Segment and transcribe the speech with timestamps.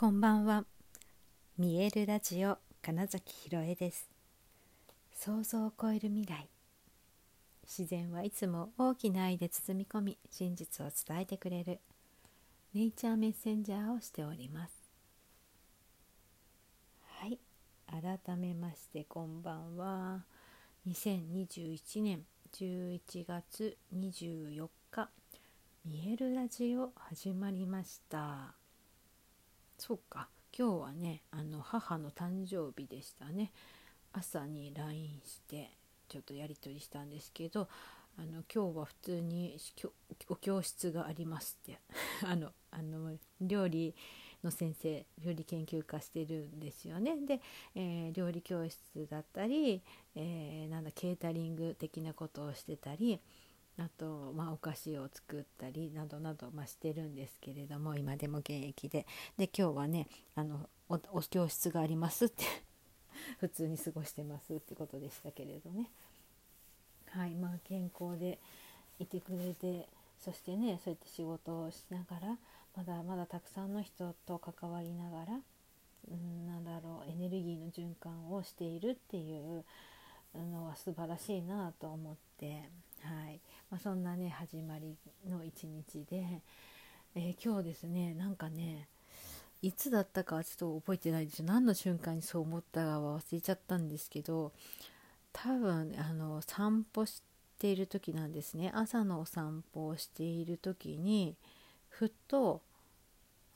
[0.00, 0.64] こんばんは。
[1.58, 4.08] 見えるラジオ金崎ひろえです。
[5.12, 6.48] 想像を超える未来。
[7.64, 11.80] 自然はいつも大きな愛で包み込み真実を伝えてくれる。
[12.72, 14.72] ネイチャーメッセンジャーをしております。
[17.18, 17.38] はい。
[17.86, 20.24] 改めましてこんばんは。
[20.88, 22.24] 2021年
[22.54, 25.10] 11月24日
[25.84, 28.59] 見えるラジオ始まりました。
[29.80, 30.28] そうか。
[30.56, 33.50] 今日はねあの母の誕生日でしたね。
[34.12, 35.70] 朝に LINE して
[36.06, 37.66] ちょっとやり取りしたんですけど
[38.18, 39.56] あの今日は普通に
[40.28, 41.80] お教室がありますって
[42.26, 43.94] あのあの料理
[44.44, 47.16] の先生料理研究家してるんですよね。
[47.16, 47.40] で、
[47.74, 49.82] えー、料理教室だったり、
[50.14, 53.18] えー、なんだケータリング的なことをしてたり
[53.78, 59.06] あと、まあ、お菓子を作ったりなどなど、まあ、してるんですけれども今でも現役で。
[59.38, 62.44] で今日はねあのお教室がありますって
[63.38, 65.90] 普通に過ごしてますってことでしたけれどね。
[67.10, 68.38] はいまあ健康で
[68.98, 69.88] いてくれて
[70.20, 72.38] そしてねそうやって仕事をしながら
[72.76, 75.40] まだまだたくさんの人と関わりながら
[76.10, 79.64] うんなんだろうエネルギーの循環をしているっていう
[80.34, 82.68] のは素晴らしいなと思って。
[83.02, 83.40] はい。
[83.70, 84.96] まあ、そんなね始まり
[85.28, 86.42] の一日で、
[87.14, 88.88] えー、今日ですねなんかね
[89.62, 91.40] いつだったかはちょっと覚えてないです。
[91.40, 94.52] よ何の瞬間にそう思ったかは忘れちゃったんですけど
[95.32, 97.22] 多分あの散歩し
[97.58, 98.72] ている時なんですね。
[98.74, 101.36] 朝のお散歩をしている時に
[101.88, 102.62] ふっと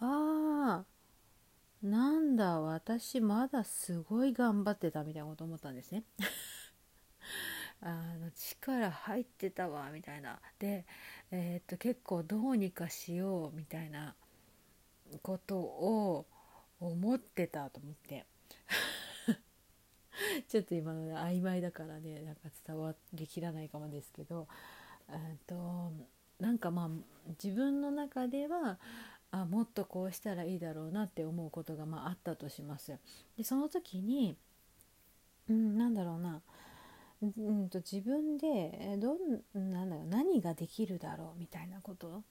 [0.00, 6.04] ああなんだ私まだすごい頑張ってたみたいなこと思ったんですね。
[7.80, 10.38] あの力入ってたわみたいな。
[10.58, 10.86] で、
[11.30, 14.14] えー、っと結構どうにかしようみたいな
[15.22, 16.26] ことを
[16.80, 18.26] 思ってたと思って。
[20.48, 24.48] ちょっと今のね曖昧だからねなんか伝わりきらないかもですけど。
[25.46, 25.92] と
[26.40, 26.88] なんかまあ
[27.42, 28.78] 自分の中では
[29.30, 32.96] あもっとこうしたらいいだろうなって思うことがまああったとします。
[33.36, 34.36] でその時に、
[35.48, 36.40] うん、なんだろうな。
[37.36, 42.22] うんと自分でどんなんだろう何ができるだろうみたいなこと、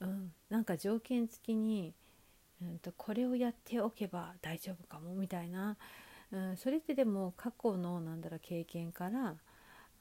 [0.00, 1.94] うん、なんか条件付きに、
[2.62, 5.76] うんと、これをやっておけば大丈夫かもみたいな、
[6.30, 9.36] うん、それってでも過去のなんだろう経験から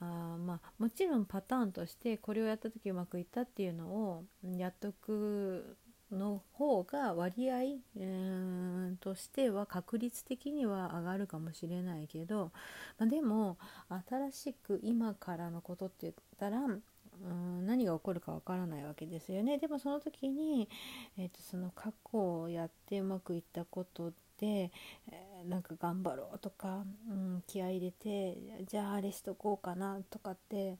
[0.01, 4.23] あまあもちろんパターンとしてこれをやった時うまくいったっていうのを
[4.57, 5.77] やっとく
[6.11, 12.51] の方が割合、えー、としては確率的には上がるかもしれないけど、
[12.97, 13.57] まあ、でも
[14.09, 16.59] 新しく今からのことって言ったら
[17.23, 19.57] うん何が起こるかわからないわけですよね。
[19.57, 20.67] でもその時に、
[21.17, 24.71] えー、とその過去をやってうまくいったことで、
[25.11, 30.77] えー、なんか頑張ろうとか、うん、気合い入れてじゃああれしとこうかなとかって、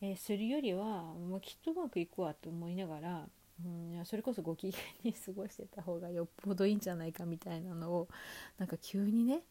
[0.00, 3.28] えー、するよりはもうきっとうまくいくわと思いながら
[3.62, 8.08] うんいや、それこそご機嫌に過ごしてた方がよっぽどいいんじゃないかみたいなのを
[8.58, 9.42] なんか急にね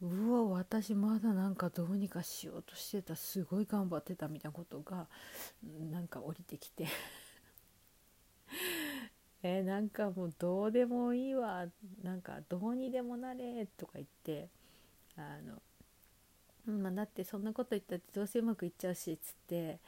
[0.00, 5.08] うわ私まだなんかどうにかしようとしてたすごい頑張ってたみたいなことが
[5.90, 6.86] なんか降りてきて。
[9.42, 11.68] えなんかもうどうでもいいわ
[12.02, 14.48] なんかどうにでもなれとか言って
[15.16, 15.62] あの、
[16.80, 19.78] まあ、だってそんなこと言ったってどうせうまくいっちゃうしっつって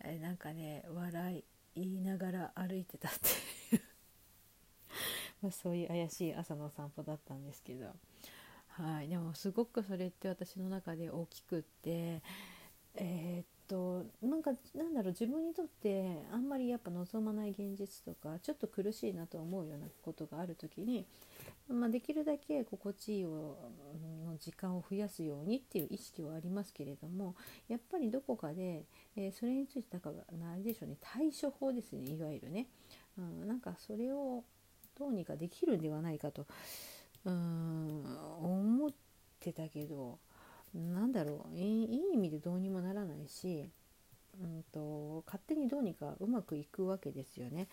[0.00, 1.44] えなんかね笑い
[2.18, 3.12] がら歩いてたっ
[3.70, 3.82] ていう。
[5.42, 7.94] まそういう怪しい朝の散歩だったんですけど、
[8.68, 12.22] はい、でもすごくそれって私の中で大きくって
[12.94, 21.06] えー、っとなんかなんだろう自分にとってあんまりやっぱ望まない現実とかちょっと苦しいなと思うようなことがある時に、
[21.68, 23.56] まあ、できるだけ心地いいの
[24.40, 27.36] 時間を増やすようにっていう意識はありますけれども
[27.68, 28.84] やっぱりどこかで、
[29.16, 32.66] えー、それについてだから何でしょうね対処法ですねいわゆるね、
[33.18, 34.44] うん、なんかそれを
[34.98, 36.46] どうにかできるんではないかと
[37.24, 38.04] うん
[38.40, 38.90] 思っ
[39.40, 40.18] てたけど
[40.74, 43.68] なんだろういい意味でどうにもならないし、
[44.40, 47.68] うんと、勝手にどうにかうまくいくわけですよね。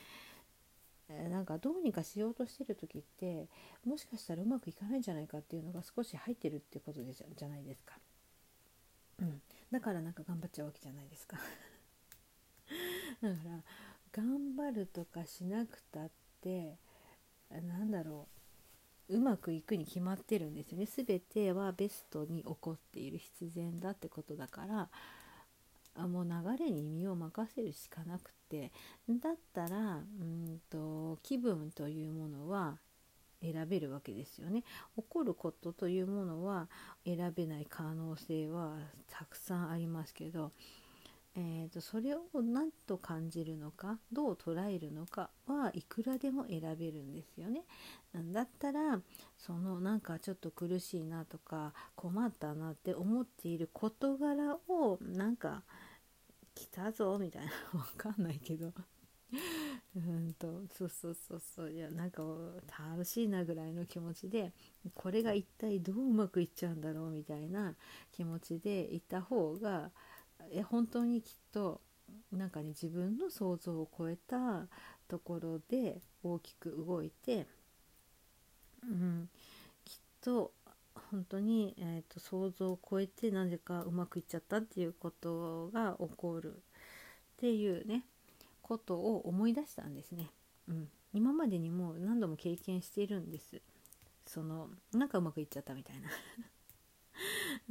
[1.07, 3.47] なんかどうにかしようとしてる時って
[3.85, 7.95] もしかしたらうまくいかないんじゃないかっていうのが少し入ってるってことでじゃじゃないですか。
[9.19, 11.37] うん、だからなんか頑張っちゃうわけじゃないですか。
[13.21, 13.63] だから
[14.11, 16.09] 頑張るとかしなくたっ
[16.41, 16.77] て
[17.49, 18.44] なんだろう
[19.09, 20.85] うまくいくに決まってるんですよね。
[20.85, 24.89] 全てはベストに起こっている必然だってことだから。
[25.97, 28.71] あもう流れに身を任せるしかなくて。
[29.09, 32.77] だったらうんと気分というものは、
[33.41, 34.63] 選べるわけですよね。
[34.95, 36.67] 起こることというものは
[37.05, 38.77] 選べない可能性は
[39.07, 40.51] たくさんありますけど、
[41.37, 47.63] えーと、それを何と感じるのかどう捉えるのかはいくらでも選べるんですよね。
[48.31, 49.01] だったら
[49.37, 55.63] そのなんかちょっと苦しいなとか困ったなって思っている事柄をなんか
[56.55, 58.73] 来たぞみたいな わかんないけど
[59.95, 62.23] うんとそうそうそうそういやなんか
[62.91, 64.53] 楽しいなぐらいの気持ちで
[64.93, 67.75] これが一体どううまくいっちゃうんだろうみたいな
[68.11, 69.91] 気持ちでいた方が
[70.51, 71.81] え本当にきっと
[72.31, 74.67] なんかね自分の想像を超えた
[75.07, 77.47] ところで大きく動いて、
[78.83, 79.29] うん、
[79.83, 80.51] きっと
[81.11, 86.59] 本当に、えーと、想像を超えてなぜかうまくいっちゃったっていうことが起こるっ
[87.37, 88.03] ていうね
[88.61, 90.29] ことを思い出したんですね。
[90.67, 93.61] うん、今までにも何度も経験しているんです。
[94.25, 96.09] そのなんかうまくいっちゃったみたいな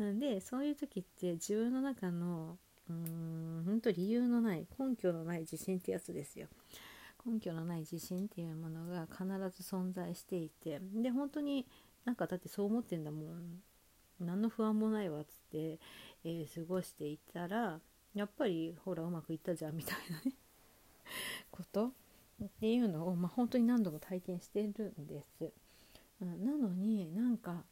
[0.04, 2.58] なん でそういう時って自分の中の
[2.90, 6.48] うーん本当理由のない根拠のない自信ってやつですよ。
[7.26, 11.66] 根拠のない自信っていうものが必ず存在していてで本当に
[12.04, 13.62] なんかだってそう思ってんだもん。
[14.20, 15.78] 何の不安もないわっつって、
[16.24, 17.80] えー、過ごしていたら
[18.14, 20.32] やっぱりほらうまくいったじゃんみたいなね。
[21.50, 21.92] こと。
[22.44, 25.52] っていうのを、まあ、本当に何度も体験してるんです。
[26.20, 27.64] うんなのになんか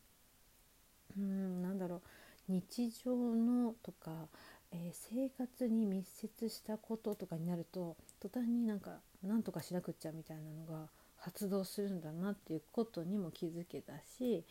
[1.17, 2.03] うんなんだろう。
[2.49, 4.29] 日常のとか、
[4.73, 14.45] えー、生活に密接したこととかになると途端になんかなんとかしなくっちゃみたいなのが発動するんだなっていうことにも気づけたし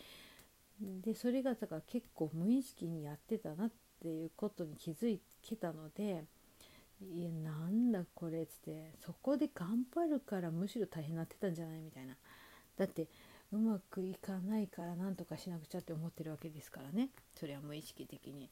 [1.03, 3.71] でそれがだから結構無意識にやってたなっ
[4.01, 6.24] ていうことに気づけたので
[7.01, 12.15] いやなんだこれっつってそこで頑張るからむしろ大変なってたんじゃないみたいな。
[12.77, 13.07] だって
[13.51, 17.09] うまくいかないからなんとかしなくちゃって思ってるわけですからね。
[17.35, 18.50] それは無意識的に。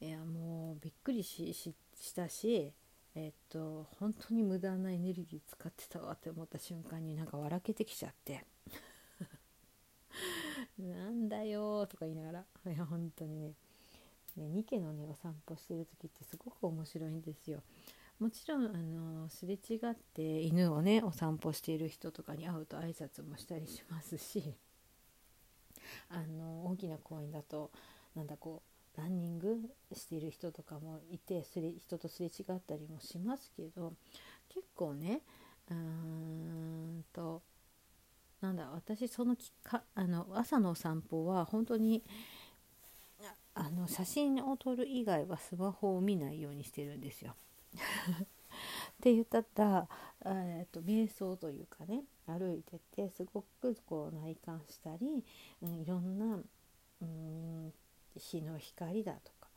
[0.00, 2.72] いやもうびっくりししたし
[3.14, 8.44] えっと本当に無駄なエネルギー使ってたわって思った瞬間になんか笑けてきちゃって。
[10.78, 12.44] なんだよとか言いながら。
[12.72, 13.54] いや本当にね。
[14.36, 17.62] ねニケのねお散歩してる時ってすごく面白いんですよ。
[18.18, 24.54] もちろんあのすれ違って犬をねお散歩している人とかに会うと挨拶もしたりしますし。
[26.08, 27.70] あの大きな公園だと
[28.14, 29.58] なんだこうランニング
[29.92, 33.94] している人とかもいてすれ人とすれ違ったりもしますけど
[34.48, 35.20] 結構ね
[35.70, 37.42] うーんと
[38.40, 42.02] なんだ私そのきかあの朝のお散歩は本当に
[43.54, 47.34] あの写真を撮る以外はスマホを見ないようにしてるんですよ。
[47.74, 49.88] って言ったら、
[50.24, 55.24] えーと、瞑想というかね歩いててすごくこう内観したり、
[55.62, 56.38] うん、いろんな
[57.02, 57.72] うん
[58.16, 59.48] 日の光だとか、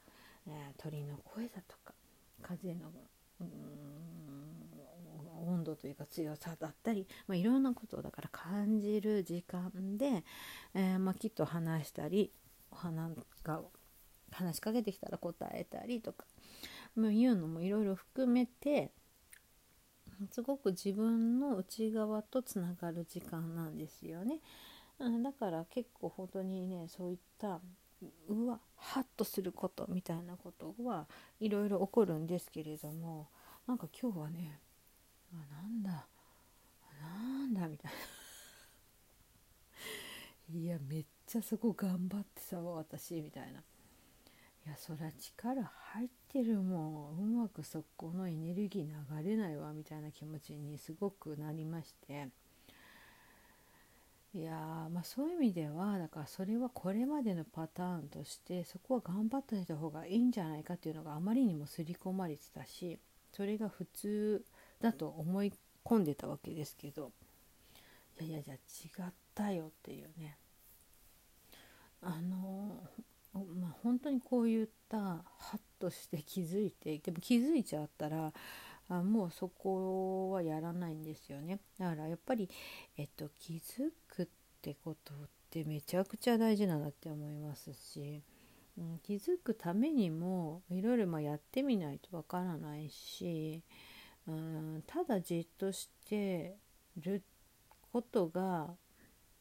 [0.48, 1.94] え、鳥の声だとか
[2.42, 2.92] 風の
[5.46, 10.24] 温度というか強さだったり、まあ、いろんなことをだから感じる時間で、
[10.74, 12.32] えー、まあ、きっと話したり
[12.72, 13.10] お花
[13.44, 13.62] が
[14.32, 16.26] 話しかけてきたら答えたりとか
[16.98, 18.92] いうのもいろいろ含めて
[20.32, 24.40] すごく自分の内側とつながる時間なんですよね。
[25.00, 27.60] だから結構本当にねそういった
[28.28, 31.08] うわハッとすることみたいなことは
[31.40, 33.30] いろいろ起こるんですけれども
[33.68, 34.60] なんか今日はね
[35.34, 36.08] あなんだ
[37.02, 37.98] なんだみたいな。
[40.60, 43.60] いやめっちゃそこ頑張ってさ私みたいな。
[44.66, 47.18] いやそりゃ力入ってるもん。
[47.18, 48.86] うまくそこのエネルギー
[49.24, 52.30] 流れないわみたいな気持ちにすごくなりまして。
[54.36, 63.00] いやまあそういう意味ではだからそれはこれまでのパターンとしてそこは頑張っておいた方がいいんじゃないかっていうのがあまりにも刷り込まれてたし
[63.32, 64.44] それが普通
[64.82, 65.54] だと思い
[65.86, 67.12] 込んでたわけですけど
[68.20, 70.38] いやいやじゃあ違ったよっていうね。
[72.02, 72.84] あの
[73.34, 75.24] まあ、本当にこういったハ
[75.56, 78.32] ッとして気づいてでも気づいちゃったら
[78.90, 81.60] あもうそこはやらないんですよね。
[81.80, 82.50] だからやっぱり、
[82.98, 83.92] えっと、気づ
[84.64, 85.18] ってことっ
[85.50, 88.24] てめちゃくちゃ大事なって思いますし、
[88.78, 93.62] うん、気づくためにもいろいろまやってみないとわからないし、
[94.26, 96.56] うん、ただじっとして
[96.96, 97.22] る
[97.92, 98.70] ことが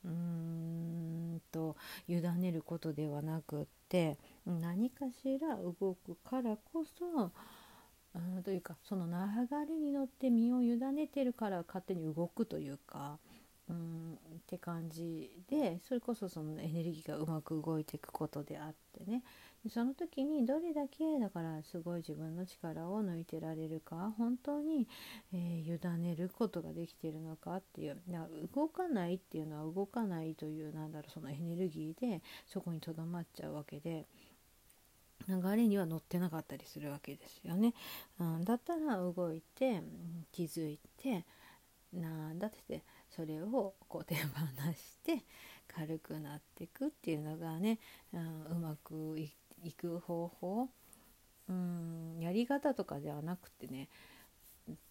[0.05, 1.76] うーんと
[2.09, 7.31] 委ねることではなくって何かしら動くからこそ
[8.43, 13.19] というかその流れに乗って身を委ねてるから勝手に動くというか
[13.73, 19.23] うんって感じでそれこそそのエネルギーがうまく動いていくことであってね
[19.71, 24.88] その時にどれだけだからすごい自分の力を抜いてられるか本当に、
[25.33, 34.07] えー、委ねることができてるのかっていうだ動かないっていうのは動かないというなんだろうそのエネルギーでそこにとどまっちゃうわけで。
[35.29, 37.75] 流れには乗ってなかったりするわけですよね。
[38.19, 39.81] うん、だったら動いて
[40.33, 41.25] 気づいて
[41.93, 42.83] なんだって
[43.14, 44.21] それをこう手放
[44.75, 45.25] して
[45.69, 47.78] 軽くなっていくっていうのがね、
[48.12, 50.69] うん、うまくいく方法、
[51.49, 53.88] うん、やり方とかではなくてね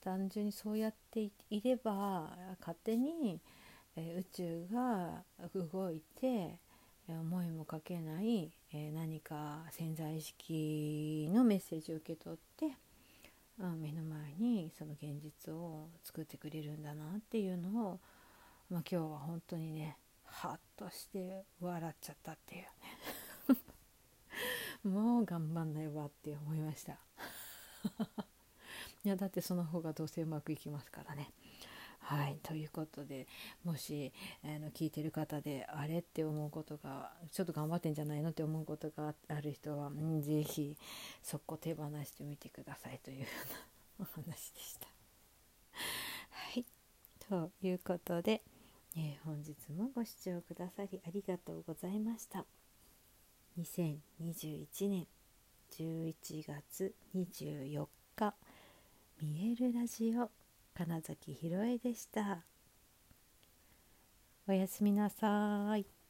[0.03, 3.39] 単純にそうやっていれば勝手に、
[3.95, 5.23] え宇宙が
[5.55, 6.59] 動いて
[7.07, 12.75] 思いもかけない、え何か潜在意識のメッセージを受け取って
[13.61, 17.99] うん、目の前にその現実を作ってくれるんだなっていうのを、
[18.71, 22.61] まあ、今日は本当にねハッとして笑っちゃったっていう。
[22.61, 22.69] ね
[24.89, 26.93] もう頑張んないわって思いました。
[29.03, 31.33] いやだってその方がどうせうまくいきますからね。
[31.99, 33.27] はいということで
[33.65, 34.13] もし、
[34.43, 40.77] あの聞いてる方であれって思うことがちょっと頑張ってんじゃないのって思うことがある人は、うん、ぜひ
[41.21, 43.27] そこ手放してみてくださいというよ
[43.99, 44.87] うなお話でした。
[46.29, 46.65] はい
[47.19, 48.41] ということで、
[48.95, 52.45] えー、本日もご視聴くださりありがとうございました。
[53.57, 55.07] 2021年
[55.71, 56.13] 11
[56.45, 58.33] 月24日
[59.21, 60.29] 見えるラジオ
[60.75, 62.43] 金崎ひろえでした。
[64.47, 66.00] おやすみなさい。